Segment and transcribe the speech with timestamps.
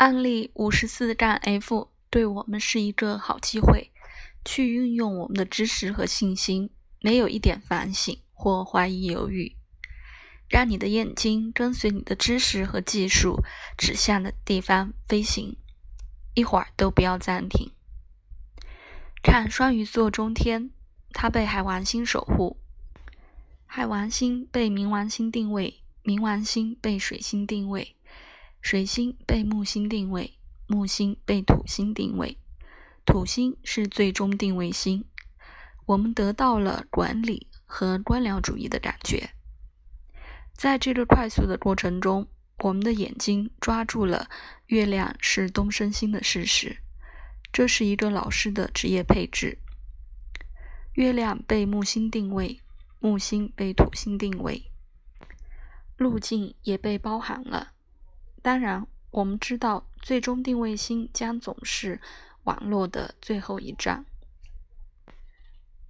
[0.00, 3.92] 案例五十四站 F 对我们是一个好机会，
[4.46, 6.70] 去运用我们的知识和信心，
[7.00, 9.54] 没有一点反省或怀疑犹豫，
[10.48, 13.44] 让你的眼睛跟随你的知识和技术
[13.76, 15.58] 指向的地方飞行，
[16.32, 17.70] 一会儿都不要暂停。
[19.22, 20.70] 看双鱼座中天，
[21.12, 22.56] 它被海王星守护，
[23.66, 27.96] 海王星被冥王星定位，冥王星被水星定位。
[28.60, 32.38] 水星被木星定位，木星被土星定位，
[33.04, 35.04] 土星是最终定位星。
[35.86, 39.30] 我们得到了管理和官僚主义的感觉。
[40.52, 44.28] 在这个快速的过程中，我们的眼睛抓住了
[44.66, 46.78] 月亮是东升星的事实。
[47.52, 49.58] 这是一个老师的职业配置。
[50.92, 52.60] 月亮被木星定位，
[53.00, 54.70] 木星被土星定位，
[55.96, 57.72] 路径也被包含了。
[58.42, 62.00] 当然，我们知道，最终定位星将总是
[62.44, 64.06] 网络的最后一站。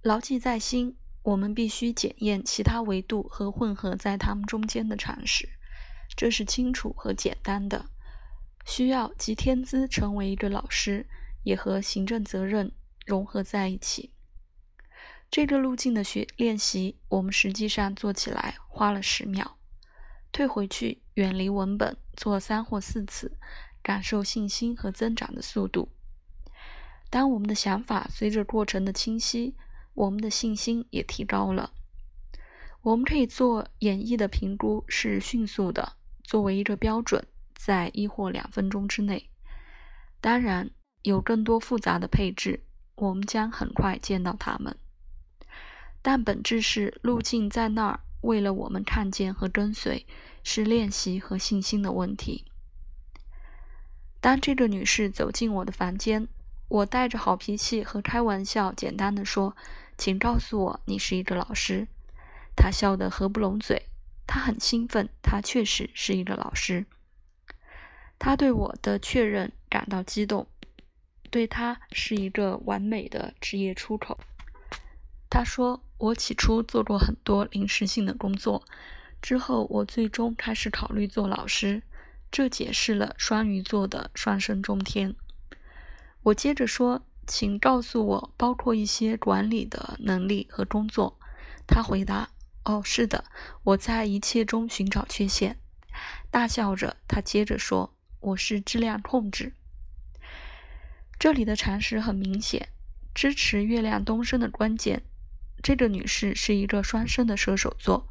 [0.01, 5.47] 牢记在心，我们必须检验其他维度和混合在它们中间的常识，
[6.17, 7.85] 这是清楚和简单的。
[8.65, 11.07] 需要集天资成为一个老师，
[11.43, 12.71] 也和行政责任
[13.05, 14.11] 融合在一起。
[15.29, 19.57] 这个路径的学练习，我们实际上做起来花了十秒。
[20.31, 23.37] 退回去，远离文本，做三或四次，
[23.83, 25.89] 感受信心和增长的速度。
[27.09, 29.55] 当我们的想法随着过程的清晰，
[29.93, 31.71] 我们的信心也提高了。
[32.81, 39.29] 我们可以做演绎的评估，是迅速的，作为一个标准，在一或两分钟之内。
[40.21, 42.63] 当然，有更多复杂的配置，
[42.95, 44.77] 我们将很快见到它们。
[46.01, 47.99] 但本质是路径在那儿。
[48.21, 50.05] 为了我们看见和跟随，
[50.43, 52.45] 是练习和信心的问题。
[54.19, 56.27] 当这个女士走进我的房间，
[56.67, 59.55] 我带着好脾气和开玩笑，简单的说
[59.97, 61.87] ：“请告诉我，你是一个老师。”
[62.55, 63.87] 她笑得合不拢嘴。
[64.27, 66.85] 她很兴奋，她确实是一个老师。
[68.19, 70.47] 她对我的确认感到激动，
[71.29, 74.19] 对她是一个完美的职业出口。
[75.29, 75.83] 她说。
[76.01, 78.65] 我起初做过很多临时性的工作，
[79.21, 81.83] 之后我最终开始考虑做老师，
[82.31, 85.15] 这解释了双鱼座的双生中天。
[86.23, 91.19] 我接着说：“请告诉我，包括一些管理的能力和工作。”
[91.67, 92.29] 他回答
[92.65, 93.25] ：“哦，是的，
[93.63, 95.57] 我在一切中寻找缺陷。”
[96.31, 99.53] 大笑着，他接着说：“我是质量控制。”
[101.19, 102.69] 这里的常识很明显，
[103.13, 105.03] 支持月亮东升的关键。
[105.61, 108.10] 这个女士是一个双生的射手座，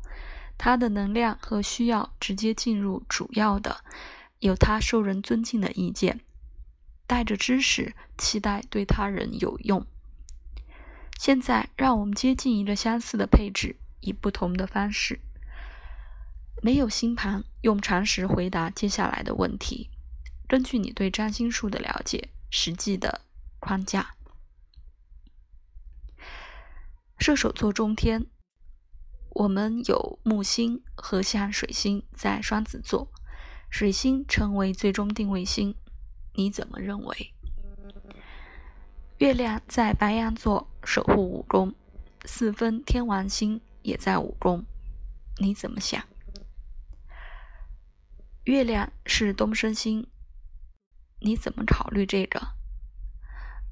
[0.63, 3.83] 他的能量和需要直接进入主要的，
[4.41, 6.21] 有他受人尊敬的意见，
[7.07, 9.87] 带着知识，期待对他人有用。
[11.19, 15.21] 现在，让我们接近一个相似的配置，以不同的方式。
[16.63, 19.89] 没有星盘，用常识回答接下来的问题。
[20.47, 23.23] 根据你对占星术的了解，实际的
[23.61, 24.15] 框架。
[27.19, 28.27] 射手座中天，
[29.41, 33.11] 我们有木星和像水星在双子座，
[33.71, 35.75] 水星成为最终定位星。
[36.35, 37.33] 你怎么认为？
[39.17, 41.75] 月亮在白羊座守护五宫，
[42.27, 44.67] 四分天王星也在五宫。
[45.39, 46.05] 你怎么想？
[48.45, 50.07] 月亮是东升星，
[51.21, 52.39] 你怎么考虑这个？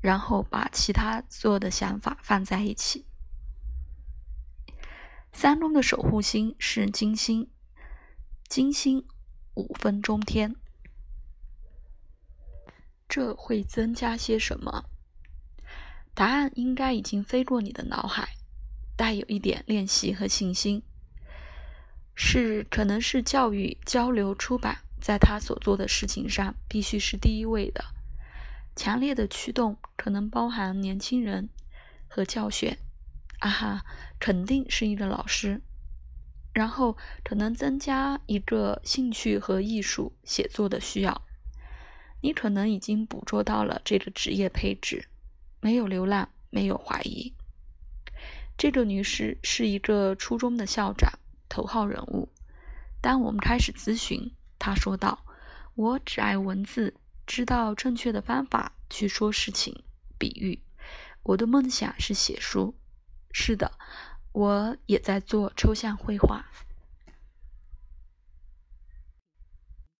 [0.00, 3.04] 然后把其他所有的想法放在一起。
[5.40, 7.48] 三宫的守护星是金星，
[8.48, 9.06] 金星
[9.54, 10.56] 五分中天，
[13.08, 14.86] 这会增加些什么？
[16.12, 18.30] 答案应该已经飞过你的脑海，
[18.96, 20.82] 带有一点练习和信心，
[22.16, 27.84] 是可能是教育、交流、出版，在他所做的事情上必须是第一位的。
[28.74, 31.48] 强烈的驱动可能包含年轻人
[32.08, 32.78] 和教学。
[33.38, 33.84] 啊哈，
[34.18, 35.60] 肯定是一个老师，
[36.52, 41.22] 然后可能增加一个兴趣和艺术写作的需要。
[42.20, 45.08] 你可能已经捕捉到了这个职业配置，
[45.60, 47.32] 没有流浪，没有怀疑。
[48.56, 51.12] 这个女士是一个初中的校长，
[51.48, 52.28] 头号人物。
[53.00, 55.24] 当我们开始咨询，她说道
[55.76, 59.84] ：“我只爱文字，知道正确的方法去说事情，
[60.18, 60.60] 比喻。
[61.22, 62.74] 我的梦想是写书。”
[63.32, 63.72] 是的，
[64.32, 66.46] 我也在做抽象绘画。